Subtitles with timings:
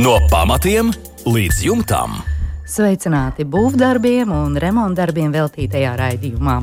[0.00, 0.88] No pamatiem
[1.28, 2.14] līdz jumtam.
[2.64, 6.54] Sveicināti būvdarbiem un remontdarbiem veltītajā raidījumā.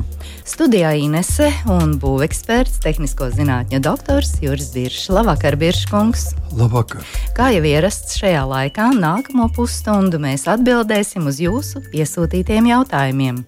[0.42, 5.06] Studijā Inese un būveksperts, tehnisko zinātņu doktors Juris Biršs.
[5.14, 6.32] Labvakar, Birškungs!
[6.58, 7.06] Labvakar!
[7.38, 13.44] Kā jau ierasts šajā laikā, nākamo pusstundu mēs atbildēsim uz jūsu iesūtītiem jautājumiem.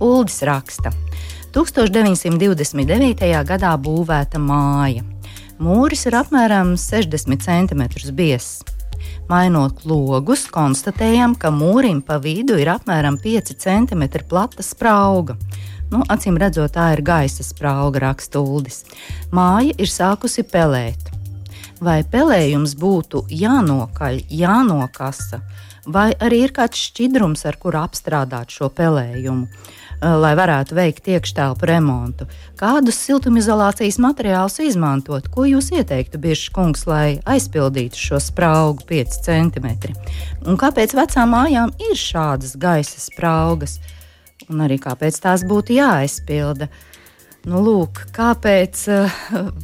[0.00, 0.96] Uldis raksta.
[1.52, 3.34] 1929.
[3.44, 5.04] gadā būvēta māja.
[5.62, 8.64] Mūris ir apmēram 60 cm biezs.
[9.28, 15.36] Mainot logus, konstatējam, ka mūrim pa vidu ir apmēram 5 cm plata sprauga.
[15.92, 18.82] Nu, acīm redzot, tā ir gaisa sprauga, raksta Uldis.
[19.30, 21.12] Māja ir sākusi pelēt.
[21.78, 25.38] Vai pelējums būtu jānokaļ, jānokasa,
[25.86, 29.46] vai arī ir kāds šķidrums, ar kuru apstrādāt šo pelējumu?
[30.04, 32.26] Eh, lai varētu veikt iekštelpu remontu.
[32.60, 35.30] Kādus siltumizolācijas materiālus izmantot?
[35.32, 39.70] Ko jūs ieteiktu, Biržs kungs, lai aizpildītu šo spraugu 5 cm?
[40.44, 43.78] Un kāpēc vecām mājām ir šādas gaisa spraugas?
[44.50, 46.68] Un arī kāpēc tās būtu jāaizpilda?
[46.68, 46.93] Uh,
[47.44, 49.16] Nu, lūk, kāpēc uh,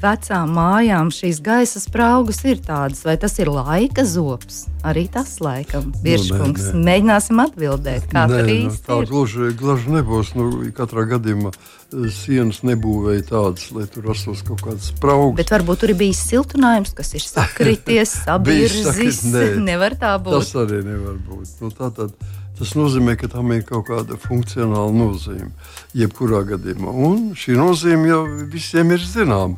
[0.03, 3.01] vecām mājām šīs gaisa spraugas ir tādas?
[3.09, 4.67] Vai tas ir laika zops?
[4.85, 6.71] Arī tas laikam, Biržkungs.
[6.75, 8.99] Nu, Mēģināsim atbildēt, kā nē, tas īsti nu, tā.
[9.09, 10.33] Gluži, gluži nebūs.
[10.37, 15.39] Nu, katrā gadījumā eh, sienas nebūvēja tādas, lai tur rastos kaut kādas spraugas.
[15.41, 19.25] Bet varbūt tur ir bijis siltinājums, kas ir sakrities, sabirzis.
[19.57, 20.37] Nevar tā būt.
[20.37, 21.57] Tas arī nevar būt.
[21.65, 22.13] Nu, tā tad,
[22.61, 25.49] Tas nozīmē, ka tam ir kaut kāda funkcionāla nozīme.
[25.97, 26.93] Jebkurā gadījumā.
[26.93, 28.19] Un šī nozīme jau
[28.53, 29.57] visiem ir zināma.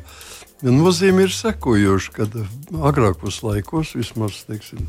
[0.63, 2.37] Nozīme ir sekojoša, kad
[2.87, 4.85] agrākos laikos, vismaz teiksim,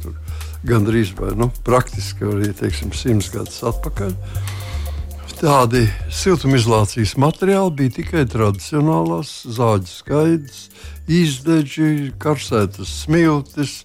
[0.62, 4.14] gandrīz vai nu, praktiski arī teiksim, simts gadus atpakaļ,
[5.40, 5.82] tādi
[6.14, 10.60] siltumizolācijas materiāli bija tikai tradicionālās zāģu skaidrs,
[11.10, 13.80] izdeģi, karsētas smiltis,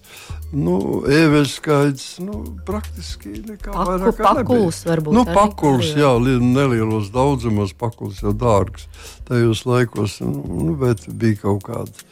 [0.50, 5.14] Nu, Eveļskaits, nu, praktiski nekā Paku, vairāk pakuls varbūt.
[5.14, 6.10] Nu, pakuls, jā,
[6.42, 8.88] nelielos daudzumos, pakuls jau dārgs
[9.28, 12.08] tajos laikos, nu, bet bija kaut kāda.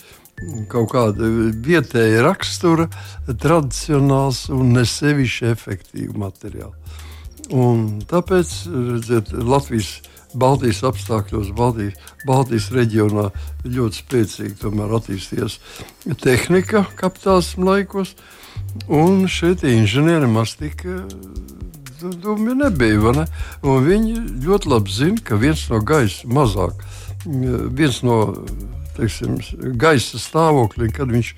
[0.71, 1.27] Kaut kāda
[1.67, 2.85] vietēja rakstura,
[3.27, 7.03] tradicionāls un nesevišķi efektīvs materiāls.
[7.51, 9.97] Un tāpēc, redziet, Latvijas
[10.35, 11.95] Baltijas apstākļos, Baltijas,
[12.29, 13.29] Baltijas reģionā
[13.65, 15.59] ļoti spēcīgi attīstījās
[16.21, 18.15] tehnika kapitālisma laikos.
[18.93, 20.85] Un šeit inženieri maz tik
[22.23, 23.13] dumi nebija.
[23.17, 23.27] Ne?
[23.63, 26.85] Un viņi ļoti labi zina, ka viens no gaisa mazāk,
[27.25, 28.19] viens no
[28.99, 29.39] teiksim,
[29.79, 31.35] gaisa stāvokļiem, kad viņš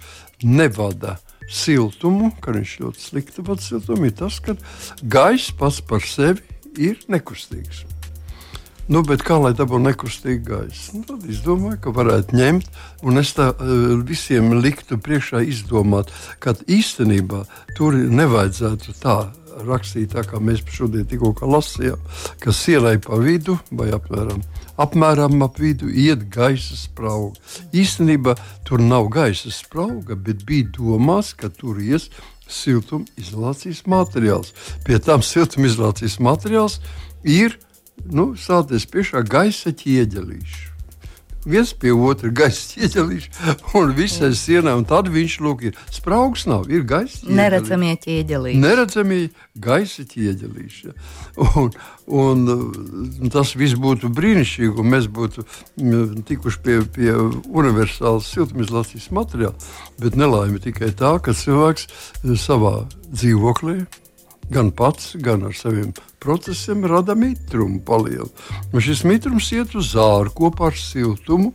[0.46, 1.18] nevada
[1.50, 4.56] siltumu, kad viņš ļoti slikti vada siltumu, ir tas, ka
[5.02, 6.44] gaisa pats par sevi
[6.78, 7.84] ir nekustīgs.
[8.90, 10.96] Nu, kā lai dabūtu nekustīgu gaisu?
[10.98, 12.70] Nu, tad es domāju, ka varētu ņemt,
[13.06, 16.10] un es tā uh, visiem liktu priekšā izdomāt,
[16.42, 17.44] ka īstenībā
[17.78, 19.14] tur nevajadzētu tā
[19.62, 22.02] rakstīt, tā kā mēs šodien tikko lasījām,
[22.42, 24.42] ka sienai pa vidu vai apmēram,
[24.82, 27.38] apmēram ap vidu iet gaisa sprauga.
[27.70, 28.34] Īstenībā
[28.66, 32.10] tur nav gaisa sprauga, bet bija domās, ka tur ies
[32.50, 34.50] siltumizolācijas materiāls.
[34.82, 36.80] Pie tam siltumizolācijas materiāls
[37.22, 37.54] ir
[38.08, 40.70] nu, sāties piešā gaisa ķieģelīša.
[41.48, 46.66] Viens pie otra gaisa ķieģelīša un visai sienai, un tad viņš lūk, ir spraugs, nav,
[46.68, 47.36] ir gaisa ķieģelīša.
[47.38, 48.60] Neredzamie ķieģelīši.
[48.60, 49.20] Neredzamie
[49.56, 50.92] gaisa ķieģelīši.
[51.40, 51.70] Un,
[52.10, 55.46] un tas viss būtu brīnišķīgi, un mēs būtu
[56.28, 59.56] tikuši pie, pie universālas siltumizolācijas materiāla,
[60.02, 61.88] bet nelaime tikai tā, ka cilvēks
[62.42, 63.78] savā dzīvoklī
[64.52, 68.28] gan pats, gan ar saviem procesiem rada mitrumu palielu.
[68.72, 71.52] Un šis mitrums iet uz zāru kopā ar siltumu.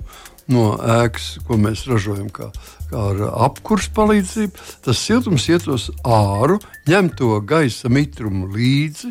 [0.51, 2.51] No ēkas, ko mēs ražojam, kā,
[2.91, 9.09] kā ar apkursu palīdzību, tas siltums iet uz āru, ņem to gaisa mitrumu līdzi,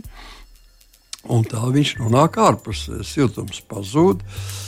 [1.34, 3.00] un tā viņš nonāk ārpusē.
[3.02, 4.63] Siltums pazūd, uh,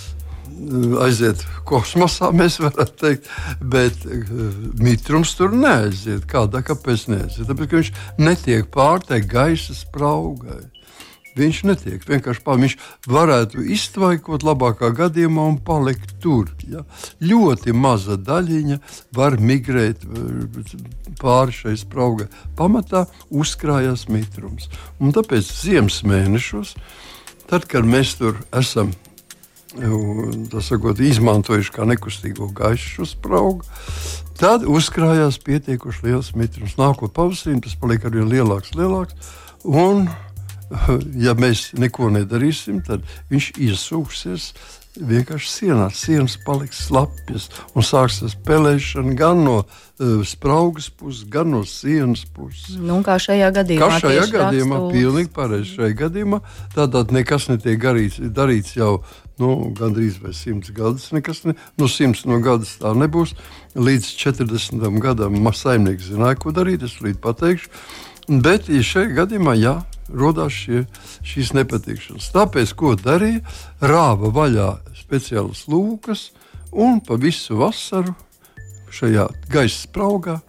[1.05, 3.29] aiziet kosmosā, mēs varētu teikt,
[3.61, 4.47] bet uh,
[4.83, 6.25] mitrums tur neaiziet.
[6.31, 7.47] Kādā, kāpēc neaiziet?
[7.51, 10.65] Tāpēc, ka viņš netiek pārteikts gaisa spraugai.
[11.37, 12.63] Viņš netiek vienkārši pārāk.
[12.65, 12.77] Viņš
[13.13, 16.49] varētu iztvaikot labākā gadījumā un palikt tur.
[16.65, 16.87] Ja?
[17.21, 18.79] Ļoti maza daļiņa
[19.17, 20.07] var migrēt
[21.21, 22.31] pāri šai spraugai.
[22.57, 24.71] Pamatā uzkrājas mitrums.
[24.97, 26.73] Un tāpēc ziemas mēnešos,
[27.51, 28.95] tad, kad mēs tur esam
[30.65, 33.65] sakot, izmantojuši kā nekustīgo gaisu spraugu.
[34.37, 36.77] Tad uzkrājās pietiekuši liels mitrums.
[36.77, 39.17] Nākot pavasarī, tas paliek arvien lielāks, lielāks.
[39.65, 40.09] Un
[41.27, 44.51] ja mēs neko nedarīsim, tad viņš iesūksies
[44.97, 45.89] vienkārši sienā.
[45.93, 52.79] Sienas paliks slapjas un sāksies pelēšana gan no uh, spraugas puses, gan no sienas puses.
[52.81, 53.91] Nu, kā šajā gadījumā?
[53.93, 55.77] Kā šajā gadījumā, pilnīgi pareizi.
[55.77, 56.41] Šajā gadījumā
[56.75, 58.99] tātad nekas netiek garīts, darīts jau
[59.43, 61.11] nu, gandrīz vai simts gadus.
[61.15, 63.35] Nekas ne, nu, simts no gadus tā nebūs.
[63.77, 66.87] Līdz 40 gadam saimnieks zināja, ko darīt.
[66.87, 67.73] Es līdz pateikšu.
[68.27, 69.77] Bet ja šajā gadījumā, jā,
[70.11, 70.83] radās šie,
[71.27, 72.33] šīs nepatikšanas.
[72.35, 73.45] Tāpēc, ko darīja,
[73.79, 76.31] rāva vaļā speciālas lūkas
[76.73, 78.17] un pa visu vasaru
[78.97, 80.41] šajā gaisa spraugā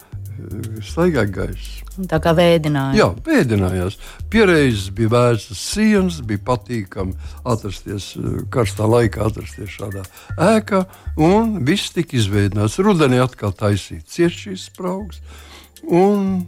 [0.86, 1.86] staigāja gaisa.
[2.10, 2.98] Tā kā vēdinājās.
[2.98, 3.96] Jā, vēdinājās.
[4.30, 7.16] Pierēzes bija vērstas sienas, bija patīkami
[7.48, 8.12] atrasties
[8.54, 10.04] karstā laikā, atrasties šādā
[10.38, 10.84] ēkā,
[11.18, 12.78] un viss tika izveidināts.
[12.82, 15.20] Rudenī atkal taisīt ciest šīs spraugas.
[15.88, 16.46] Un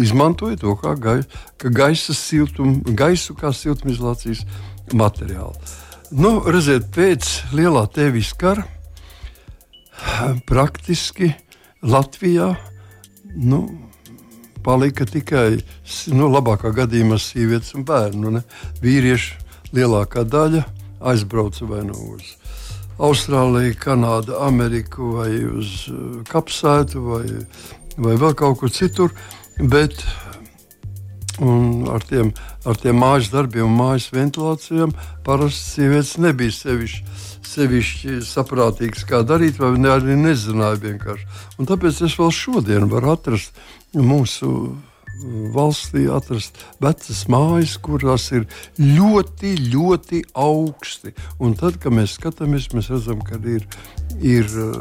[0.00, 1.20] izmantoja to kā gai,
[1.58, 4.44] gaisa siltumu, gaisu kā siltumizolācijas
[4.96, 5.54] materiālu.
[6.10, 8.64] Nu, redziet, pēc lielā tevis kara
[10.48, 11.32] praktiski
[11.82, 12.54] Latvijā
[13.36, 13.60] nu,
[14.64, 15.60] palika tikai
[16.12, 18.34] nu, labākā gadījumā sievietes un bērnu.
[18.36, 18.42] Ne?
[18.82, 19.38] Vīrieši
[19.76, 20.64] lielākā daļa
[21.00, 22.34] aizbrauca vai nu uz
[23.00, 25.86] Austrāliju, Kanādu, Ameriku vai uz
[26.28, 27.24] Kapsētu vai,
[27.96, 29.14] vai vēl kaut kur citur.
[29.56, 30.04] Bet
[31.40, 34.92] ar tiem, ar tiem mājas darbiem un mājas ventilācijām
[35.26, 37.16] parasti sievietes nebija sevišķi,
[37.50, 41.28] sevišķi saprātīgas, kā darīt, vai arī nezināja vienkārši.
[41.58, 43.56] Un tāpēc es vēl šodien varu atrast
[43.96, 44.76] mūsu
[45.54, 48.46] valstī atrast vecas mājas, kurās ir
[48.78, 51.14] ļoti, ļoti augsti.
[51.40, 53.66] Un tad, kad mēs skatāmies, mēs redzam, ka ir,
[54.18, 54.78] ir uh,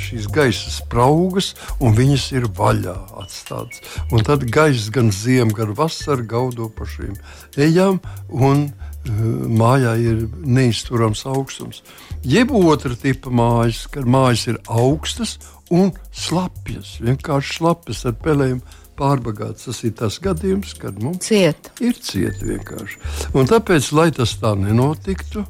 [0.00, 3.82] šīs gaisa spraugas, un viņas ir vaļā atstātas.
[4.10, 7.16] Un tad gaisa gan ziemā, gan vasarā gaudo pa šīm
[7.56, 8.02] ejām.
[8.30, 8.66] Uh,
[9.06, 11.82] Mājā ir neizturams augstums.
[12.26, 15.36] Jeb otra tipa mājas, kad mājas ir augstas
[15.70, 18.60] un slapjas, vienkārši slapjas ar pelēm
[18.98, 19.68] pārbagāts.
[19.68, 21.70] Tas ir tas gadījums, kad mums ciet.
[21.80, 23.00] ir cieta vienkārši.
[23.36, 25.46] Un tāpēc, lai tas tā nenotiktu,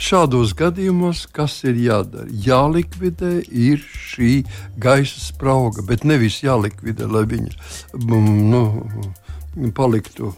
[0.00, 2.28] šādos gadījumos, kas ir jādara?
[2.30, 4.32] Jālikvidē ir šī
[4.80, 7.56] gaisa sprauga, bet nevis jālikvidē, lai viņa
[8.00, 10.34] mm, nu, paliktu.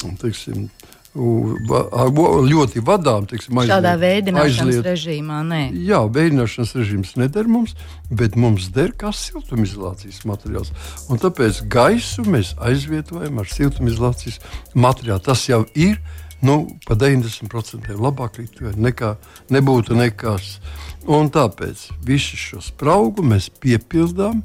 [0.00, 0.70] Teiksim,
[1.16, 3.26] ļoti vadām.
[3.26, 4.86] Teiksim, aizliet, Šādā veidināšanas aizliet.
[4.86, 5.60] režīmā nē.
[5.74, 7.74] Jā, veidināšanas režīms neder mums,
[8.10, 10.70] bet mums der kā siltumizolācijas materiāls.
[11.10, 14.38] Un tāpēc gaisu mēs aizvietojam ar siltumizolācijas
[14.74, 15.20] materiālu.
[15.20, 15.98] Tas jau ir
[16.42, 18.38] nu, pa 90% labāk
[18.76, 19.16] nekā
[19.50, 20.60] nebūtu nekas.
[21.08, 24.42] Un tāpēc visu šo spraugu mēs piepildām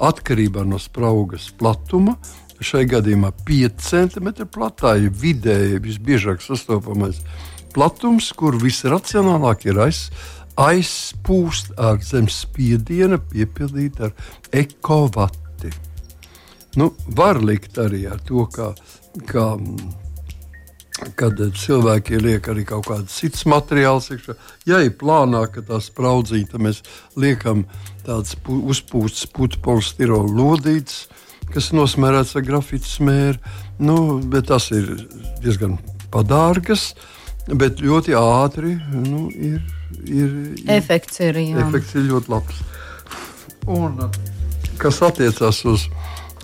[0.00, 2.16] atkarībā no spraugas platuma
[2.60, 7.22] šai gadījumā 5 cm platā ir vidēji visbiežāk sastopamais
[7.74, 10.08] platums, kur visracionālāk ir aiz,
[10.60, 14.12] aizpūst ar zemes spiediena, piepildīt ar
[14.52, 15.72] ekovati.
[16.78, 18.72] Nu, var likt arī ar to, kā,
[19.30, 19.46] kā
[21.16, 24.10] kad cilvēki liek arī kaut kādas citas materiāls.
[24.12, 24.36] Iekšā.
[24.68, 26.82] Ja ir plānā, ka tā spraudzīta, mēs
[27.16, 27.64] liekam
[28.04, 31.06] tādas uzpūstas putekļu polistirola lodītes
[31.54, 33.54] kas nosmērēts ar grafītu smēru.
[33.80, 33.96] Nu,
[34.46, 34.90] tas ir
[35.42, 35.78] diezgan
[36.12, 36.90] padārgas,
[37.48, 39.62] bet ļoti ātri nu, ir,
[40.04, 40.74] ir, ir.
[40.76, 41.64] Efekts ir, jā.
[41.66, 42.60] efekts ir ļoti labs.
[43.70, 43.98] Un,
[44.80, 45.86] kas attiecas uz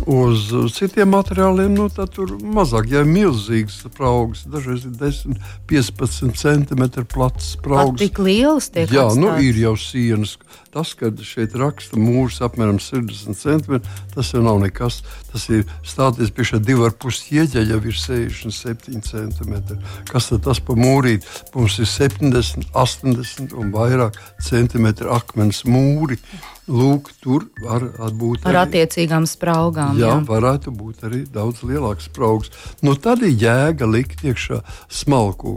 [0.04, 5.38] Uz citiem materiāliem nu, tur mazāk, ja ir milzīgs spraugs, dažreiz ir 10,
[5.70, 7.96] 15 centimetri plats spraugs.
[8.03, 9.20] Tik liels tiek Jā, atstāts.
[9.22, 10.36] nu, ir jau sienas.
[10.76, 15.00] Tas, ka šeit raksta mūrs apmēram 60 centimetri, tas jau nav nekas.
[15.32, 19.79] Tas ir stāties pie šā 2,5 ieģa, jau ir 67 centimetri.
[20.10, 21.24] Kas tad tas pa mūrīt?
[21.56, 26.20] Mums ir 70, 80 un vairāk centimetri akmens mūri.
[26.67, 27.85] Lūk, tur var
[28.19, 29.99] būt ar arī, attiecīgām spraugām.
[30.01, 32.51] Jā, jā, varētu būt arī daudz lielāks spraugs.
[32.82, 34.58] Nu, tad ir jēga likt iekšā
[34.91, 35.55] smalku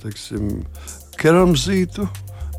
[0.00, 0.62] teiksim,
[1.20, 2.06] keramzītu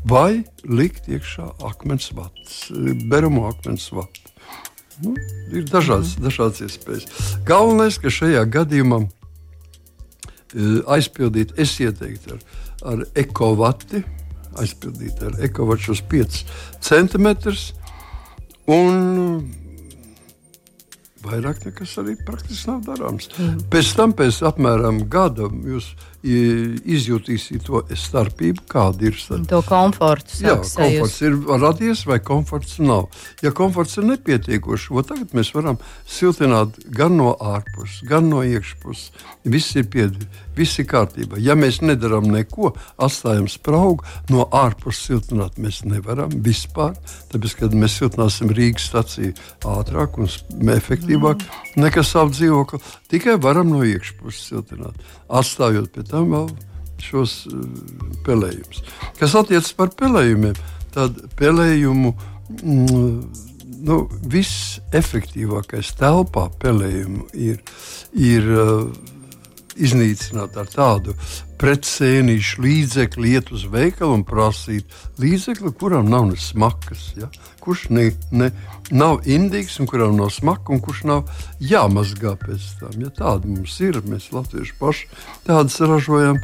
[0.06, 2.68] vai likt iekšā akmens vats,
[3.10, 4.22] beramo akmens vatu.
[5.02, 5.14] Nu,
[5.54, 6.26] ir dažādas, mm.
[6.26, 7.26] dažādas iespējas.
[7.46, 9.08] Galvenais, ka šajā gadījumā e,
[10.90, 12.46] aizpildīt, es ieteiktu ar,
[12.94, 14.02] ar ekovati,
[14.58, 16.40] aizpildīt ar ekovačus 5
[16.82, 17.68] centimetrus
[18.68, 19.48] Un
[21.24, 23.30] vairāk nekas arī praktiski nav darāms.
[23.36, 23.62] Mm.
[23.72, 25.90] Pēc tam, pēc apmēram gada, jūs
[26.22, 29.46] izjutīsiet to starpību, kāda ir starp.
[29.50, 30.40] To komfortu.
[30.42, 33.06] Jā, komforts ir radies vai komforts nav.
[33.44, 39.12] Ja komforts ir nepietiekošs, tad mēs varam siltināt gan no ārpuses, gan no iekšpuses.
[39.48, 41.38] Viss ir piedzīvojums, viss ir kārtībā.
[41.38, 46.96] Ja mēs nedarām neko, atstājam spraugu, no ārpuses siltināt mēs nevaram vispār.
[47.30, 49.36] Tāpēc, kad mēs siltināsim Rīgas staciju
[49.70, 50.28] ātrāk un
[50.74, 51.78] efektīvāk mm.
[51.84, 52.82] nekā savu dzīvokli,
[53.12, 54.98] tikai varam no iekšpuses siltināt.
[55.28, 56.48] Atstājot pie tam vēl
[57.02, 57.60] šos uh,
[58.26, 58.82] pelējumus.
[59.20, 60.56] Kas attiecas par pelējumiem,
[60.94, 62.14] tad pelējumu.
[62.62, 63.46] Mm,
[63.88, 63.98] nu,
[64.32, 67.60] Visefektīvākais telpā pelējumu ir,
[68.16, 68.88] ir uh,
[69.78, 71.14] iznīcināt ar tādu
[71.58, 77.12] pretsēnīšu līdzekli, iet uz veikalu un prasīt līdzekli, kuram nav ne smakas.
[77.18, 77.30] Ja?
[77.58, 78.52] Kurš ne, ne,
[78.94, 82.94] nav indīgs un kuram nav smaka, un kurš nav jāmazgā pēc tam.
[83.02, 85.10] Ja tāda mums ir, mēs latvieši paši
[85.48, 86.38] tādas ražojam,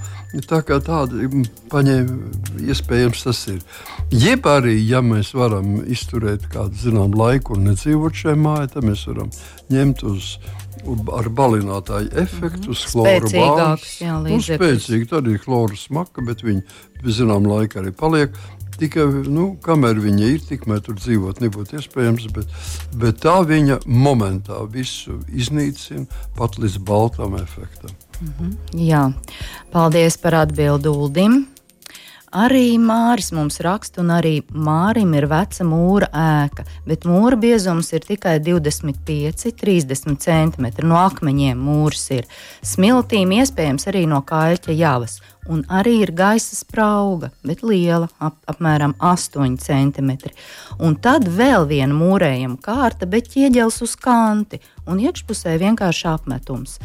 [0.51, 1.31] tā kā tāda
[1.73, 2.19] paņēma,
[2.67, 3.63] iespējams tas ir.
[4.11, 9.07] Jeb arī, ja mēs varam izturēt kādu zinām laiku un nedzīvot šajā mājā, tad mēs
[9.09, 9.31] varam
[9.73, 10.35] ņemt uz
[11.17, 14.01] ar balinātāju efektu, uz chloru bāzes.
[14.27, 16.63] Nu, spēcīgi, tad ir chloru smaka, bet viņi
[17.05, 18.37] zinām laika arī paliek.
[18.75, 22.51] Tikai nu, kamēr viņa ir, tikmēr tur dzīvot nebūtu iespējams, bet,
[22.99, 27.95] bet tā viņa momentā visu iznīcina pat līdz baltam efektam.
[28.21, 28.57] Mm -hmm.
[28.89, 29.13] Jā,
[29.71, 31.54] paldies par atbildi Uldim.
[32.35, 38.03] Arī Māris mums raksta, un arī Mārim ir veca mūra ēka, bet mūra biezums ir
[38.03, 40.67] tikai 25, 30 cm.
[40.83, 42.27] No akmeņiem mūrs ir
[42.67, 45.21] smiltīm, iespējams arī no kaļķa javas.
[45.47, 50.13] Un arī ir gaisa sprauga, bet liela, ap, apmēram 8 cm.
[50.83, 54.59] Un tad vēl viena mūrējama kārta, bet ķieģels uz kanti
[54.91, 56.81] un iekšpusē vienkārši apmetums.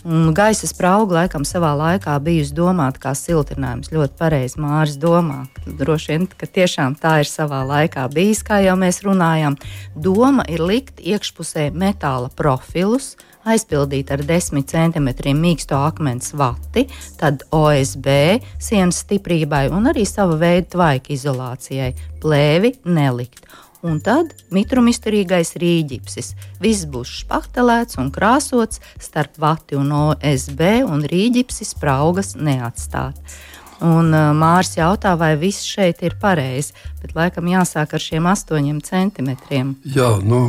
[0.00, 3.90] Un gaisa sprauga laikam savā laikā bijusi domāta kā siltinājums.
[3.92, 5.42] Ļoti pareizi Mārcis domā.
[5.66, 9.58] Droši vien, ka tiešām tā ir savā laikā bijis, kā jau mēs runājām.
[9.92, 13.12] Doma ir likt iekšpusē metāla profilus,
[13.44, 16.86] aizpildīt ar 10 cm mīksto akmens vati,
[17.20, 18.08] tad OSB
[18.56, 21.92] sienas stiprībai un arī sava veida tvaika izolācijai,
[22.24, 23.44] plēvi nelikt
[23.86, 26.34] un tad mitrumisturīgais rīģipsis.
[26.62, 33.16] Viss būs špaktelēts un krāsots starp vati un OSB, un rīģipsis spraugas neatstāt.
[33.80, 38.82] Un uh, Mārcis jautā, vai viss šeit ir pareizi, bet laikam jāsāk ar šiem astoņiem
[38.84, 39.72] centimetriem.
[39.88, 40.42] Jā, nu,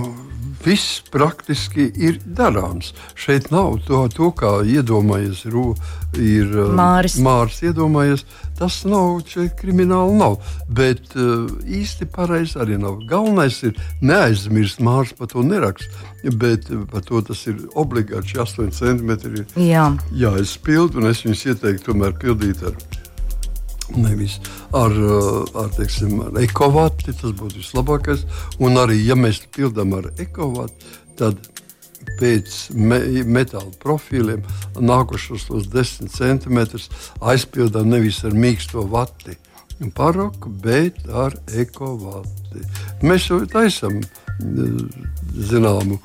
[0.66, 2.92] viss praktiski ir darāms.
[3.16, 7.18] Šeit nav to, to kā iedomājies, ir uh, Māris.
[7.24, 8.26] Māris iedomājies.
[8.62, 9.24] Tas nav
[9.58, 10.36] krimināli, nav.
[10.70, 13.00] Bet uh, īsti pareizi arī nav.
[13.10, 15.89] Galvenais ir neaizmirst, Māris par to neraksta.
[16.38, 19.48] Bet uh, par to tas ir obligāti 8 centimetri.
[19.58, 22.77] Jā, jāizpild, un es viņus ieteiktu tomēr pildīt ar
[23.91, 24.38] Nevis
[24.72, 24.94] ar,
[25.60, 28.24] ar, teiksim, ar ekovātu, tas būtu vislabākais.
[28.63, 31.50] Un arī, ja mēs pildām ar ekovātu, tad
[32.20, 34.43] pēc me, metāla profiliem
[34.79, 36.89] nākušos tos 10 centimetrus
[37.22, 39.38] aizpildām nevis ar mīksto vati.
[39.98, 42.62] Paroku, bet ar ekovāti.
[43.01, 43.98] Mēs jau taisām
[45.34, 45.98] zināmu,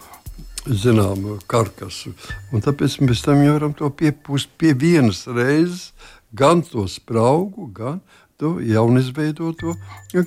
[0.65, 2.15] zināmu karkasu.
[2.57, 5.91] Un tāpēc mēs tam jau varam to piepūst pie vienas reizes
[6.37, 8.01] gan to spraugu, gan
[8.41, 9.75] to jaunizveidoto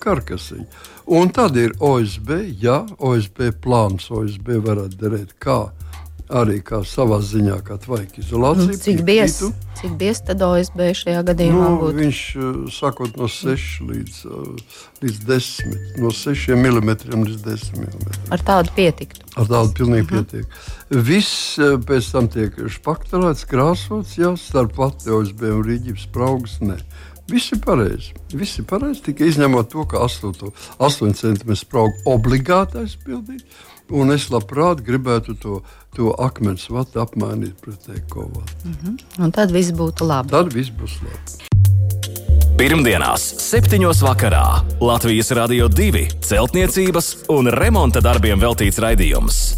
[0.01, 0.65] karkasiņu.
[1.19, 5.61] Un tad ir OSB, ja OSB plāns, OSB varētu derēt kā
[6.29, 8.69] arī kā savā ziņā, kā tvaika izolācija.
[8.69, 9.49] Nu, cik biezs
[9.99, 11.63] bies tad OSB šajā gadījumā?
[11.63, 11.97] Nu, būtu?
[11.97, 12.21] viņš
[12.75, 14.19] sākot no 6 līdz,
[15.03, 18.19] līdz 10, no 6 mm līdz 10 mm.
[18.35, 19.25] Ar tādu pietiktu.
[19.39, 20.19] Ar tādu pilnīgi uh mhm.
[20.19, 20.29] -huh.
[20.29, 21.05] pietiek.
[21.09, 26.59] Viss pēc tam tiek špaktelēts, krāsots, jau starp vati OSB un rīģības spraugas.
[26.61, 26.77] Ne.
[27.29, 28.13] Viss ir pareizi.
[28.33, 33.45] Viss ir pareizi, tikai izņemot to, ka 8, 8 cm spraugu obligāti aizpildīt.
[33.89, 35.59] Un es labprāt gribētu to,
[35.97, 38.53] to akmens vatu apmainīt pret ekovātu.
[38.63, 39.23] Mm -hmm.
[39.23, 40.29] Un tad viss būtu labi.
[40.29, 41.49] Tad viss būs labi.
[42.59, 43.79] Pirmdienās, 7.
[44.03, 49.55] vakarā Latvijas Rādio 2 celtniecības un remonta darbiem veltīts raidījums.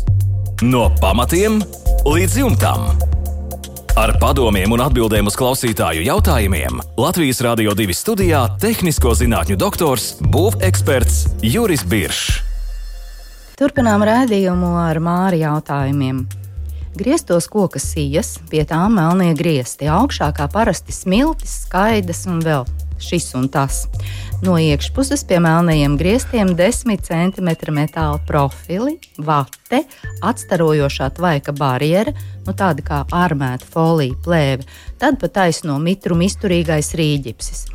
[0.62, 1.63] No pamatiem
[2.06, 3.11] līdz jumtam.
[3.92, 11.44] Ar padomiem un atbildēm uz klausītāju jautājumiem Latvijas Rādio 2 studijā- tehnisko zinātņu doktors, būveksperts
[11.44, 12.40] Juris Biršs.
[13.60, 16.24] Turpinām rādījumu ar māri jautājumiem.
[16.96, 22.66] Grieztos koka sijas, pie tām melnie griezti, augšā kā parasti smiltis, skaidrs un vēl
[23.03, 23.86] šis un tas.
[24.41, 29.84] No iekšpuses pie melnajiem griestiem 10 cm metāla profili, vate,
[30.25, 32.13] atstarojošā tvaika barjera,
[32.48, 34.65] nu tāda kā armēta folija plēve,
[35.01, 37.67] tad pa taisno mitrumu izturīgais rīģipsis.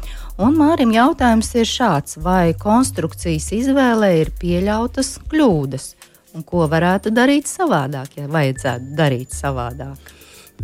[0.43, 5.87] Un Mārim jautājums ir šāds, vai konstrukcijas izvēlē ir pieļautas kļūdas,
[6.37, 10.13] un ko varētu darīt savādāk, ja vajadzētu darīt savādāk?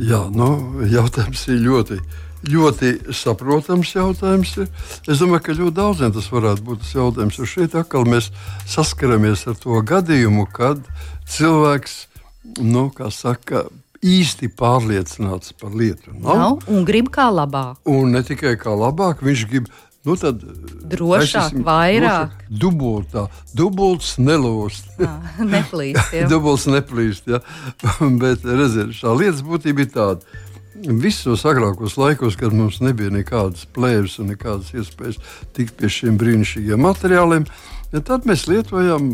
[0.00, 0.50] Jā, nu,
[0.88, 1.99] jautājums ir ļoti
[2.49, 4.57] ļoti saprotams jautājums.
[4.59, 4.71] Ir.
[5.07, 7.39] Es domāju, ka ļoti daudziem tas varētu būt tas jautājums.
[7.39, 8.33] Jo šeit atkal mēs
[8.71, 10.83] saskaramies ar to gadījumu, kad
[11.31, 11.97] cilvēks,
[12.65, 13.67] nu, saka,
[14.03, 16.11] īsti pārliecināts par lietu.
[16.19, 17.79] Nav, nav un grib kā labāk.
[17.89, 19.73] Un ne tikai kā labāk, viņš grib.
[20.03, 20.41] Nu tad,
[20.91, 22.33] drošāk, esmu, vairāk.
[22.33, 24.89] Drošāk, dubultā, dubults nelūst.
[25.39, 26.17] neplīst.
[26.33, 27.39] dubults neplīst, jā.
[28.23, 30.41] Bet redziet, šā lietas būtība ir tāda
[30.83, 35.21] visos agrākos laikos, kad mums nebija nekādas plēves un nekādas iespējas
[35.57, 37.47] tikt pie šiem brīnišķīgiem materiāliem,
[37.93, 39.09] ja tad mēs lietojam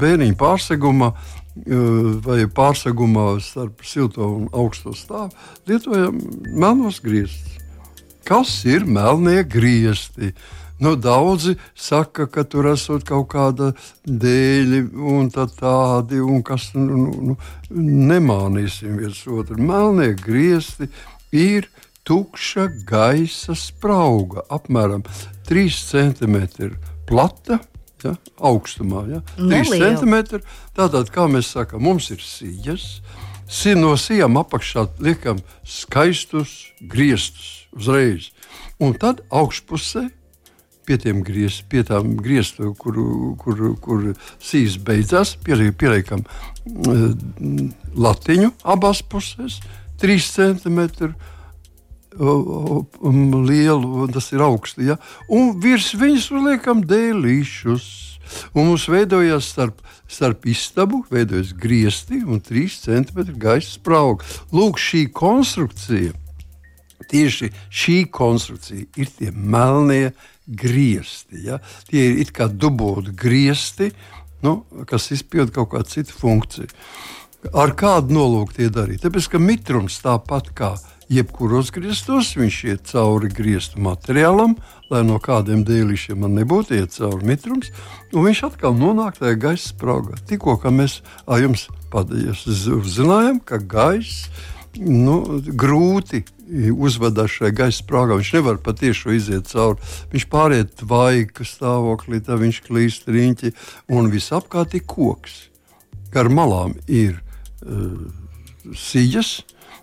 [0.00, 1.76] bērniņu pārsegumā eh,
[2.26, 5.32] vai pārsegumā starp silto un augsto stāvu,
[5.68, 6.18] lietojam
[6.52, 7.62] melnos griestus.
[8.26, 10.32] Kas ir melnie griesti?
[10.78, 13.70] Nu, daudzi saka, ka tur esot kaut kāda
[14.04, 17.36] dēļa un tā tādi, un kas nu, nu, nu,
[18.10, 19.56] nemānīsim viens otru.
[19.56, 20.90] Melnie griezti
[21.32, 21.70] ir
[22.06, 25.06] tukša gaisa sprauga, apmēram
[25.48, 26.36] 3 cm
[27.08, 27.62] plata.
[28.04, 28.12] Ja,
[28.44, 30.42] augstumā, ja, 3 cm.
[30.76, 33.00] Tātad, kā mēs sakām, mums ir sijas.
[33.78, 38.28] No sijām apakšā liekam skaistus griestus uzreiz.
[38.82, 40.10] Un tad augšpusē
[40.86, 42.98] pie griez, pie tām grieztām, kur,
[43.40, 44.04] kur, kur
[44.38, 47.08] sīs beidzās, pieliekam uh,
[47.96, 49.60] latiņu abās pusēs,
[50.02, 51.14] 3 centimetri.
[52.16, 54.80] Um, lielu, tas ir augsts.
[54.80, 54.96] Ja?
[55.28, 57.88] Un virs viņas uzliekam dēlīšus.
[58.56, 64.24] Un mums veidojās starp, starp istabu, veidojas griezti un 3 centimetri gaisa sprauga.
[64.56, 66.16] Lūk, šī konstrukcija,
[67.10, 70.12] tieši šī konstrukcija ir tie melnie
[70.46, 71.42] griezti.
[71.46, 71.60] Ja?
[71.90, 73.90] Tie ir kā dubulti griezti,
[74.46, 76.70] nu, kas izpilda kaut kādu citu funkciju.
[77.54, 79.04] Ar kādu nolūku tie darīt?
[79.04, 80.74] Tāpēc, ka mitrums tāpat kā
[81.12, 84.56] jebkuros griestos, viņš iet cauri griestu materiālam,
[84.90, 87.70] lai no kādiem dēlīšiem man nebūtu iet cauri mitrums,
[88.12, 90.18] un viņš atkal nonāk tajā gaisa spraugā.
[90.26, 91.68] Tikko mēs ar jums
[92.96, 94.32] zinājām, ka gaisa
[94.82, 95.16] nu,
[95.56, 96.22] grūti
[96.72, 98.18] uzvedās šajā gaisa sprāgā.
[98.18, 99.82] Viņš nevar patiešām iziet cauri.
[100.12, 103.52] Viņš pāriet tvaika stāvoklī, tad viņš klīst riņķi
[103.96, 105.46] un visapkārt ir koks.
[106.14, 108.06] Gar malām ir uh,
[108.78, 109.40] sijas,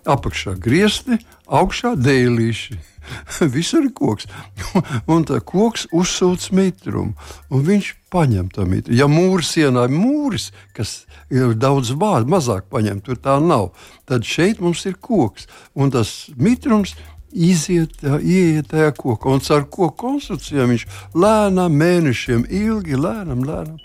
[0.08, 2.80] apakšā griezti, augšā dēlīši.
[3.56, 4.28] Visur ir koks.
[5.12, 7.14] un tā koks uzsūc mitrumu,
[7.50, 8.98] un viņš paņem to mitrumu.
[8.98, 13.72] Ja mūris sienā ir mūris, kas ir daudz vārdu, mazāk paņem, tur tā nav,
[14.08, 15.48] tad šeit mums ir koks.
[15.74, 16.94] Un tas mitrums
[17.34, 20.86] iziet, ieiet tajā kokā, un ar koku konstrukcijām viņš
[21.18, 23.82] lēnām, mēnešiem ilgi, lēnām, lēnām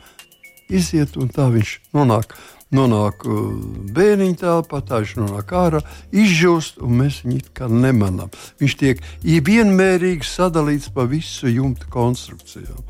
[0.70, 2.36] iziet, un tā viņš nonāk
[2.76, 3.46] nonāk uh,
[3.96, 5.82] bērniņa telpā, tā viņš nonāk ārā,
[6.14, 8.30] izžūst, un mēs viņu kā nemanām.
[8.62, 12.84] Viņš tiek vienmērīgi sadalīts pa visu jumta konstrukcijām.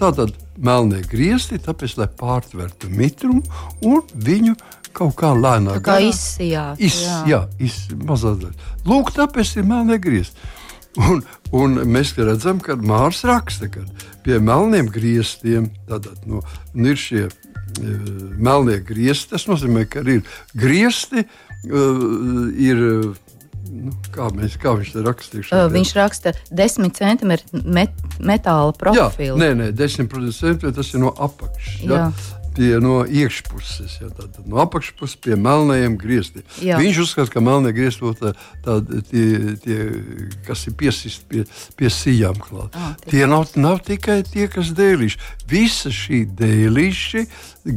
[0.00, 3.44] Tātad melnie griezti, tāpēc, lai pārtvertu mitrumu
[3.86, 4.56] un viņu
[4.94, 6.80] kaut kā lēnāk kā izsijāt.
[6.82, 8.50] Iz, jā, jā iz, mazāk.
[8.86, 10.52] Lūk, tāpēc ir melnie griezti.
[10.94, 13.82] Un, un mēs redzam, ka Mārcis raksta, ka
[14.22, 16.42] pie melniem grieztiem tad, nu,
[16.78, 17.24] ir šie
[17.80, 19.32] melnie griezti.
[19.34, 21.26] Tas nozīmē, ka ir griezti,
[21.64, 22.82] ir
[23.74, 25.44] Nu, kā, mēs, kā viņš to rakstīja?
[25.48, 29.34] Uh, viņš raksta 10 centimetru met, metāla profilu.
[29.34, 31.80] Jā, nē, nē, 10 centimetri tas ir no apakšas.
[31.88, 32.04] Ja?
[32.54, 36.44] Pie no iekšpuses, ja, tā, no apakšpuses pie melnajiem grieztiem.
[36.62, 36.78] Jā.
[36.80, 39.78] Viņš uzskata, ka melnie griezti ir tie, tie,
[40.46, 41.44] kas ir piesisti pie,
[41.78, 42.38] pie sijām.
[42.72, 45.20] Ah, tie nav, nav tikai tie, kas dēlīši.
[45.50, 47.24] Visa šī dēlīša,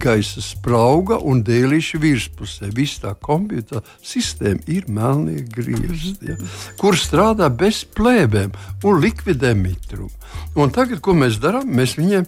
[0.04, 2.72] gaisa sprauga un dēlīša virspusē.
[2.76, 6.38] Visa tā kompjutera sistēma ir melnie griezti, ja,
[6.80, 8.54] kur strādā bez plēbēm
[8.88, 10.12] un likvidē mitrumu.
[10.58, 12.28] Un tagad, ko mēs darām, mēs viņiem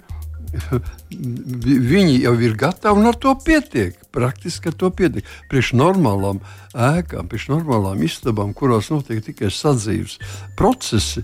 [0.49, 3.97] viņi jau ir gatavi un ar to pietiek.
[4.13, 5.27] Praktiski ar to pietiek.
[5.51, 6.39] Priekš normālām
[6.73, 10.17] ēkām, priekš normālām istabām, kurās notiek tikai sadzīves
[10.57, 11.21] procesi,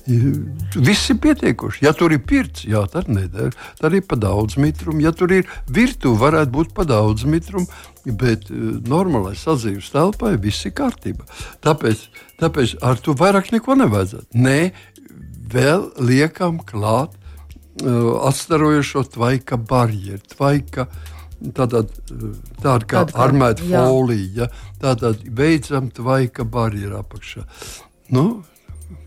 [0.88, 1.84] viss ir pietiekoši.
[1.86, 3.54] Ja tur ir pirts, jā, tad neder.
[3.80, 5.02] Tad ir pa daudz mitrumu.
[5.02, 7.66] Ja tur ir virtuve, varētu būt pa daudz mitrumu.
[8.06, 11.26] Bet uh, normālai sadzīves telpai viss ir kārtībā.
[11.66, 12.06] Tāpēc,
[12.38, 14.30] tāpēc ar to vairāk neko nevajadzētu.
[14.38, 14.60] Nē,
[15.50, 17.14] vēl liekam klāt
[17.82, 20.22] uh, atstarojošo tvaika barjeru.
[20.36, 20.88] Tvaika,
[21.36, 21.90] Tātad,
[22.64, 24.46] tāda kā armēta folija,
[24.80, 27.42] tātad beidzam tvaika barjeru apakšā.
[28.16, 28.24] Nu,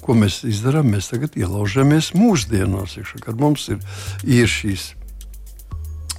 [0.06, 0.92] ko mēs darām?
[0.94, 3.82] Mēs tagad ielaužamies mūsdienās, kad mums ir,
[4.30, 4.92] ir šīs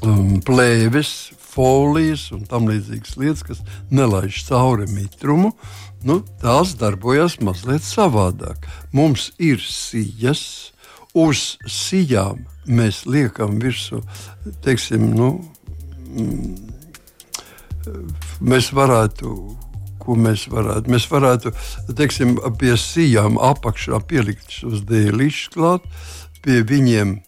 [0.02, 5.52] um, plēves, folijas un tam līdzīgas lietas, kas nelaiž cauri mitrumu,
[6.06, 8.66] nu, tās darbojas mazliet savādāk.
[8.96, 10.72] Mums ir sijas,
[11.14, 14.00] uz sijām mēs liekam virsū,
[14.64, 15.32] teiksim, nu,
[16.10, 16.54] mm,
[18.40, 19.34] mēs varētu.
[20.00, 20.88] Ko mēs varētu?
[20.88, 21.50] Mēs varētu,
[21.92, 25.84] teiksim, pie sijām apakšā pielikt šos dēlīšus klāt,
[26.40, 27.18] pie viņiem,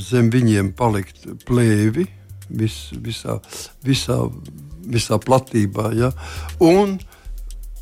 [0.00, 2.06] zem viņiem palikt plēvi,
[2.48, 3.36] vis, visā,
[3.84, 4.16] visā,
[4.88, 5.90] visā platībā.
[5.98, 6.08] Ja?
[6.64, 6.96] Un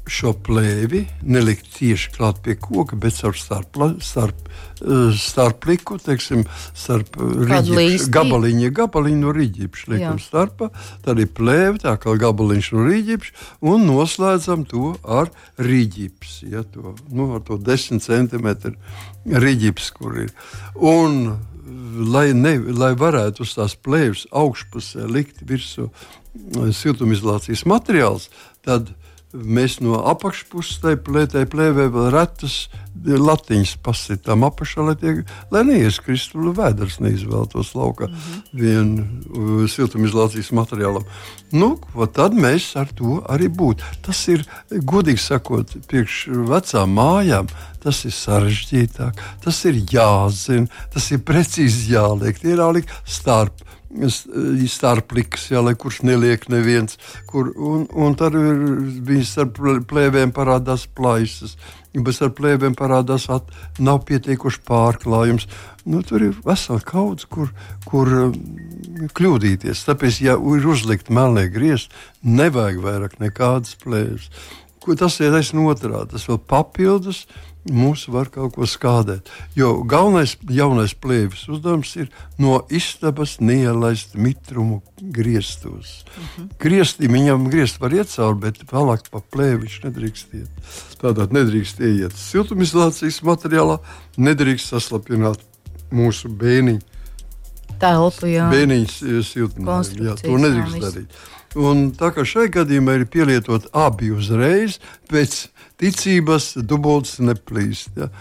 [0.08, 4.48] šo plēvi nelikt tieši klāt pie koka, bet ar starp, starp,
[4.80, 6.44] eh, starpliku, teiksim,
[6.74, 10.70] starp rīģipš, gabaliņa, gabaliņu no rīģipša liekam starpā,
[11.04, 13.36] tad ir plēve, tā kā gabaliņš no rīģipša,
[13.72, 18.74] un noslēdzam to ar rīģips, ja, to, nu, ar to 10 cm
[19.28, 20.34] rīģips, kur ir.
[20.74, 21.38] Un
[22.08, 28.28] lai, ne, lai varētu uz tās plēves augšpusē likt virsū eh, siltumizolācijas materiāls,
[28.64, 28.92] tad
[29.32, 32.68] mēs no apakšpuses tai plētē plēvē vēl retas
[33.04, 35.12] latiņas pasitām apakšā, lai, tie,
[35.52, 38.40] lai neieskristu vēders, neizvēlētos laukā mm -hmm.
[38.52, 41.04] vienu uh, siltumizolācijas materiālam.
[41.52, 41.78] Nu,
[42.12, 43.84] tad mēs ar to arī būtu.
[44.02, 47.46] Tas ir, godīgi sakot, priekš vecām mājām,
[47.82, 53.68] tas ir sarežģītāk, tas ir jāzina, tas ir precīzi jāliek, tie ir jāliek starp
[54.68, 56.98] starpliks, jā, lai kurš neliek neviens.
[57.26, 58.60] Kur, un, un tad ir
[59.06, 61.56] bijis ar plēvēm parādās plaisas,
[61.94, 63.48] bet ar plēvēm parādās, at,
[63.80, 65.48] nav pietiekuši pārklājums.
[65.88, 67.50] Nu, tur ir vesela kaudze, kur,
[67.88, 68.36] kur um,
[69.16, 69.86] kļūdīties.
[69.88, 74.28] Tāpēc, ja ir uzlikt melnie griezti, nevajag vairāk nekādas plēves.
[74.88, 76.14] Tas ir taisnība otrādi.
[76.14, 77.26] Tas vēl papildus
[77.72, 79.28] mūs var kaut ko skādēt.
[79.56, 86.04] Jo galvenais jaunais plēvis uzdevums ir no istabas neielaist mitrumu griestos.
[86.04, 86.28] Uh mhm.
[86.36, 86.58] -huh.
[86.58, 90.50] Griezti viņam griezt var iet cauri, bet vēlāk pa plēvi viņš nedrīkst iet.
[91.00, 93.78] Tātad nedrīkst iet siltumizolācijas materiālā,
[94.16, 95.38] nedrīkst saslapināt
[95.90, 96.80] mūsu bēniņu.
[97.78, 98.50] Telpu, jā.
[98.50, 98.96] Bēniņas
[99.32, 100.04] siltumizolāciju.
[100.04, 101.18] Jā, to nedrīkst darīt.
[101.58, 104.78] Un tā kā šai gadījumā ir pielietot abi uzreiz,
[105.10, 105.48] pēc
[105.80, 107.96] ticības dubultas neplīst.
[107.98, 108.12] Ja.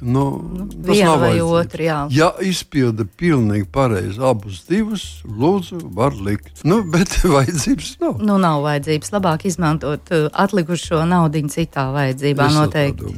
[0.00, 1.96] Nu, nu, Viena vai otra, jā.
[2.14, 6.62] Ja izpilda pilnīgi pareizi abus divus, lūdzu, var likt.
[6.64, 8.22] Nu, bet vajadzības nav.
[8.24, 9.12] Nu, nav vajadzības.
[9.12, 13.12] Labāk izmantot uh, atlikušo naudu citā vajadzībā es noteikti.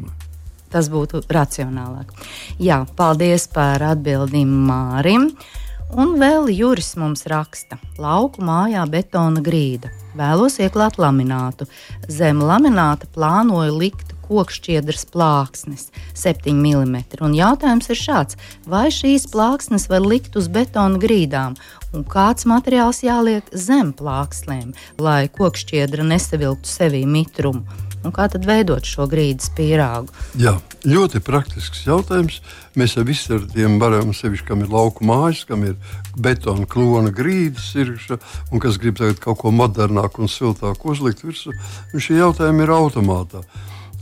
[0.73, 2.11] Tas būtu racionālāk.
[2.63, 5.29] Jā, paldies par atbildību Mārim.
[5.93, 9.91] Un vēl Juris mums raksta: lauku mājā betona grīda.
[10.17, 11.67] Vēlos ieklāt laminātu.
[12.09, 16.97] Zem lamināta plānoju likt kokšķiedras plāksnes 7 mm.
[17.21, 21.61] Un jautājums ir šāds: vai šīs plāksnes var likt uz betona grīdām,
[21.93, 27.92] un kāds materiāls jāliek zem plākslēm, lai kokšķiedra nesavilktu sevī mitrumu?
[28.03, 30.11] Un kā tad veidot šo grīdas pīrāgu?
[30.41, 30.57] Jā,
[30.89, 32.41] ļoti praktisks jautājums.
[32.79, 35.77] Mēs ar visiem varam, sevišķi, kam ir lauku mājas, kam ir
[36.19, 37.95] betona klona grīdas, ir,
[38.51, 41.55] un kas grib kaut ko modernāku un siltāku uzlikt virsū,
[41.95, 43.45] šie jautājumi ir automātā.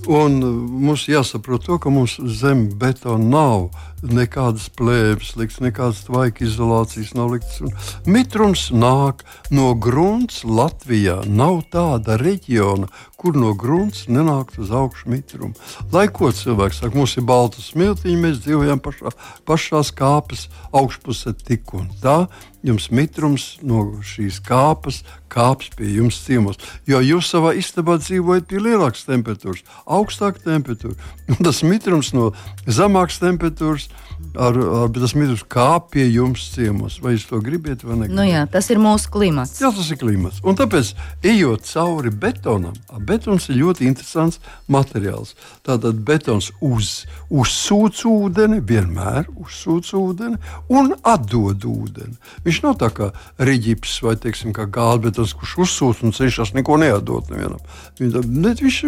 [0.08, 0.38] Un
[0.80, 3.66] mums jāsaprot, to, ka mums zem betona nav
[4.02, 7.60] nekādas plēves, likts, nekādas tvaika izolācijas nav liktas.
[8.06, 11.20] Mitrums nāk no grunts Latvijā.
[11.26, 12.88] Nav tāda reģiona,
[13.20, 15.54] kur no grunts nenāktu uz augšu mitrumu.
[15.92, 19.12] Lai ko cilvēks saka, mums ir balta smiltiņa, mēs dzīvojam pašā,
[19.48, 22.24] pašās kāpes augšpusē tik un tā.
[22.64, 26.58] Jums mitrums no šīs kāpas kāps pie jums ciemos.
[26.88, 30.96] Jo jūs savā istabā dzīvojat pie lielākas temperatūras, augstāka temperatūra.
[31.30, 32.30] Un tas mitrums no
[32.66, 33.89] zemākas temperatūras
[34.34, 36.98] ar, ar tas mitrums kāp pie jums ciemos.
[37.02, 38.08] Vai jūs to gribat vai nē?
[38.14, 39.58] Nu jā, tas ir mūsu klimats.
[39.62, 40.40] Jā, tas ir klimats.
[40.46, 40.92] Un tāpēc,
[41.26, 42.76] ejot cauri betonam,
[43.08, 45.34] betons ir ļoti interesants materiāls.
[45.66, 46.92] Tātad betons uz,
[47.32, 52.16] uzsūc ūdeni, vienmēr uzsūc ūdeni un atdod ūdeni.
[52.46, 53.10] Viņš nav tā kā
[53.42, 57.60] riģips vai teiksim, kā gāzbetons, kurš uzsūc un cenšas neko neatdot nevienam.
[58.00, 58.82] Viņš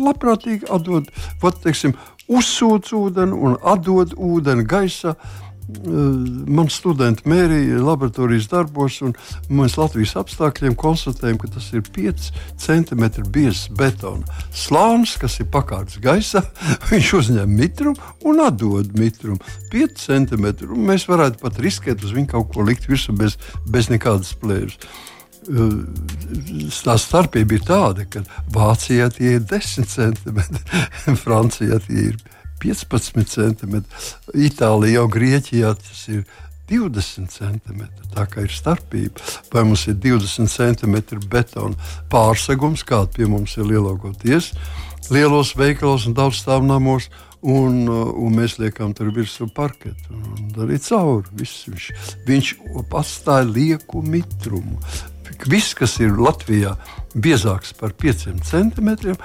[0.00, 1.10] labprātīgi atdod.
[1.42, 1.94] Vat, teiksim,
[2.28, 5.16] uzsūc ūdeni un atdod ūdeni gaisā.
[6.46, 9.16] man studenti mērīja laboratorijas darbos, un
[9.50, 12.28] mēs Latvijas apstākļiem konstatējam, ka tas ir 5
[12.62, 13.02] cm
[13.34, 14.22] biezs betona
[14.54, 16.44] slānis, kas ir pakārts gaisā.
[16.92, 19.42] Viņš uzņem mitrumu un atdod mitrumu
[19.74, 20.46] 5 cm.
[20.70, 23.34] Mēs varētu pat riskēt uz viņu kaut ko likt virsū bez,
[23.66, 24.78] bez nekādas plēves
[25.46, 30.62] tā starpība ir tāda, ka Vācijā tie ir 10 centimetri,
[31.24, 32.16] Francijā tie ir
[32.62, 34.02] 15 centimetri,
[34.48, 36.24] Itālijā un Grieķijā tas ir
[36.70, 38.08] 20 centimetri.
[38.14, 39.22] Tā kā ir starpība.
[39.52, 41.76] Vai mums ir 20 centimetri betona
[42.10, 44.52] pārsegums, kāda pie mums ir lielākoties,
[45.12, 47.10] lielos veikalos un daudzstāvnamos.
[47.46, 50.16] Un, un mēs liekam tur virsū parketu
[50.64, 51.28] arī cauri.
[51.36, 51.84] Viss, viņš,
[52.26, 52.48] viņš
[52.96, 54.80] atstāja lieku mitrumu.
[55.46, 56.76] Viss, kas ir Latvijā
[57.14, 59.18] biezāks par 5 centimetriem,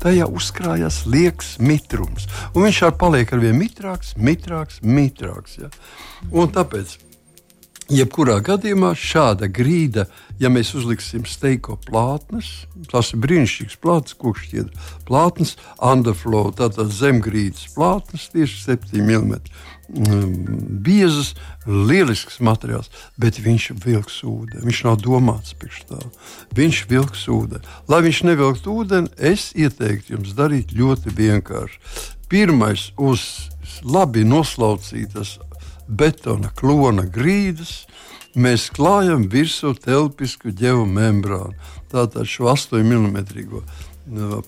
[0.00, 2.28] tajā uzkrājas liekas mitrums.
[2.54, 5.58] Un viņš arī paliek ar vien mitrāks, mitrāks, mitrāks.
[5.60, 5.70] Ja?
[6.32, 6.96] Un tāpēc,
[7.92, 10.06] jebkurā gadījumā, šāda grīda,
[10.42, 18.28] ja mēs uzliksim steiko plātnes, tas ir brīnišķīgs plātnes, kokšķiedra plātnes, underflow, tātad zemgrīdas plātnes,
[18.34, 19.40] tieši 7 mm
[19.86, 22.88] Mm, biezas, lielisks materiāls,
[23.22, 24.64] bet viņš vilks ūdeni.
[24.66, 26.00] Viņš nav domāts priekš tā.
[26.58, 27.62] Viņš vilks ūdeni.
[27.86, 31.78] Lai viņš nevilktu ūdeni, es ieteiktu jums darīt ļoti vienkārši.
[32.26, 33.22] Pirmais uz
[33.86, 35.36] labi noslaucītas
[35.88, 37.86] betona klona grīdas.
[38.36, 41.54] Mēs klājam virsū telpisku geomembrānu.
[41.88, 43.16] Tātad šo 8 mm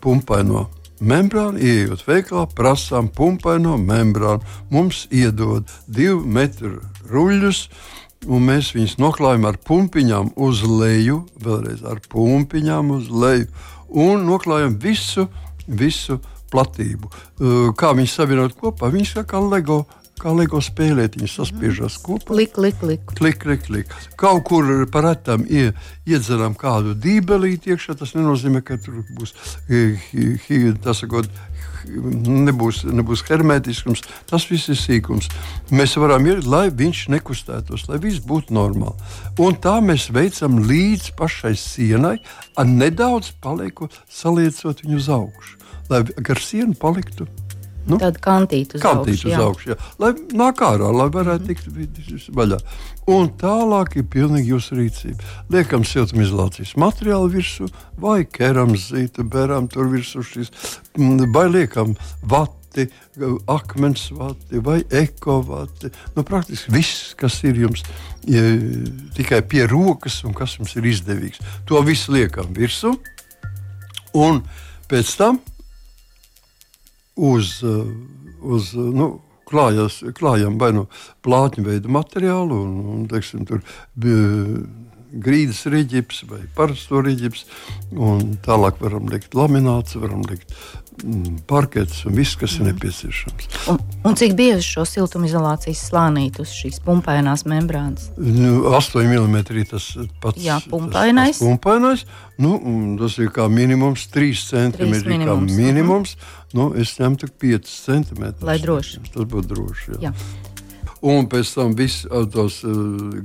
[0.03, 0.66] pumpaino
[1.01, 4.44] membrānu, ieejot veikalā, prasām pumpaino membrānu.
[4.70, 7.62] Mums iedod divu metru ruļļus,
[8.29, 13.46] un mēs viņus noklājam ar pumpiņām uz leju, vēlreiz ar pumpiņām uz leju,
[13.88, 15.29] un noklājam visu,
[15.64, 16.18] visu
[16.53, 17.09] platību.
[17.79, 18.90] Kā viņi savienot kopā?
[18.92, 19.85] Viņi ir kā LEGO
[20.20, 22.35] kā LEGO spēlēt, viņi saspiežas kopā.
[22.35, 23.04] Klik, klik, klik.
[23.18, 23.94] klik, klik, klik.
[24.20, 25.72] Kaut kur par retam ie,
[26.09, 29.35] iedzeram kādu dībelīti iekšā, tas nenozīmē, ka tur būs
[30.85, 31.31] tas, sakot,
[31.88, 34.04] nebūs, nebūs hermētiskums.
[34.28, 35.31] Tas viss ir sīkums.
[35.70, 38.96] Mēs varam iet, lai viņš nekustētos, lai viss būtu normāli.
[39.42, 42.18] Un tā mēs veicam līdz pašai sienai,
[42.59, 45.61] ar nedaudz paliekot, saliecot viņu uz augšu,
[45.92, 47.28] lai gar sienu paliktu
[47.88, 49.31] Nu, Tāda kantīta uz kantīt augšu.
[49.31, 49.77] Uz augšu jā.
[50.03, 52.59] Lai nāk ārā, lai varētu tikt vaļā.
[53.09, 55.33] Un tālāk ir pilnīgi jūsu rīcība.
[55.55, 57.70] Liekam siltumizolācijas materiālu virsū,
[58.01, 60.53] vai kerams zīta, beram tur virsū šīs,
[61.33, 61.96] vai liekam
[62.29, 62.88] vati,
[63.48, 65.88] akmens vati vai ekovati.
[66.16, 67.87] Nu, praktiski viss, kas ir jums
[68.29, 68.44] ja,
[69.16, 71.40] tikai pie rokas un kas jums ir izdevīgs.
[71.70, 72.92] To visu liekam virsū.
[74.18, 74.42] Un
[74.88, 75.40] pēc tam
[77.18, 77.87] uz, uh,
[78.46, 79.11] uz uh, nu,
[79.48, 80.87] klājas, klājam vai nu
[81.24, 83.62] plātņu veidu materiālu, un, un teiksim, tur
[83.98, 84.62] bija
[85.12, 87.47] grīdas rīķis vai parasto rīķis.
[88.44, 90.53] Tālāk varam likt lamināts, varam likt
[91.03, 92.61] mm, parkets un viss, kas mm.
[92.61, 92.75] ir mhm.
[92.75, 93.49] nepieciešams.
[93.73, 98.11] Un, un cik bieži šo siltumizolācijas slānīti uz šīs pumpainās membrānas?
[98.18, 99.38] Nu, 8 mm
[99.71, 99.90] tas
[100.23, 100.42] pats.
[100.42, 101.38] Jā, pumpainais.
[101.38, 102.05] Tas, tas pumpainais.
[102.38, 102.59] Nu,
[103.01, 104.92] tas ir kā minimums 3 cm.
[105.09, 106.14] Minimums, minimums.
[106.14, 106.55] Uh -huh.
[106.55, 108.44] nu, es ņemtu 5 cm.
[108.47, 109.01] Lai droši.
[109.14, 109.99] Tas būtu droši.
[109.99, 110.12] Jā.
[110.12, 110.48] Jā
[111.03, 112.73] un pēc tam viss tos uh,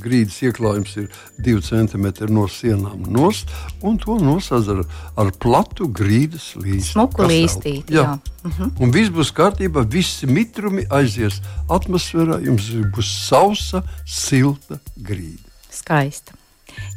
[0.02, 1.08] grīdas ieklājums ir
[1.46, 3.50] 2 cm no sienām nost,
[3.82, 4.86] un to nosauc
[5.18, 6.90] ar, platu grīdas līniju.
[6.92, 7.90] Smuku līstīt.
[7.90, 8.04] Jā.
[8.04, 8.20] jā.
[8.44, 8.72] Uh -huh.
[8.80, 15.50] Un viss būs kārtībā, visi mitrumi aizies atmosfērā, jums būs sausa, silta grīda.
[15.72, 16.34] Skaista.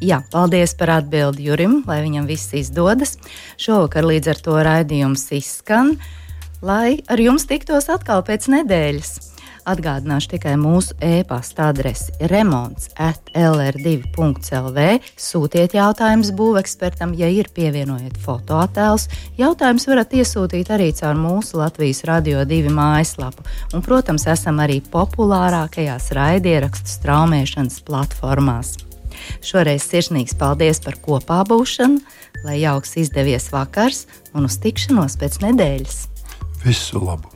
[0.01, 3.17] Jā, paldies par atbildi Jurim, lai viņam viss izdodas.
[3.61, 5.97] Šovakar līdz ar to raidījums izskan,
[6.63, 9.36] lai ar jums tiktos atkal pēc nedēļas.
[9.67, 14.85] Atgādināšu tikai mūsu e-pasta adresi remonds at lr2.lv.
[15.19, 19.09] Sūtiet jautājumus būvekspertam, ja ir pievienojiet fotoattēlus.
[19.41, 23.43] Jautājumus varat iesūtīt arī caur mūsu Latvijas Radio 2 mājaslapu.
[23.75, 28.77] Un, protams, esam arī populārākajās raidierakstu straumēšanas platformās.
[29.43, 31.99] Šoreiz sirsnīgs paldies par kopā būšanu,
[32.47, 34.05] lai jauks izdevies vakars
[34.37, 36.05] un uz tikšanos pēc nedēļas.
[36.63, 37.36] Visu labu!